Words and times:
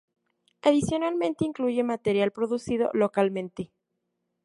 Adicionalmente 0.63 1.45
incluye 1.45 1.83
material 1.83 2.31
producido 2.31 2.89
localmente. 2.93 3.71